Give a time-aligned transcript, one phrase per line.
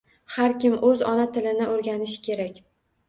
[0.35, 2.59] Har kim oʻz ona tilini oʻrganishi kerak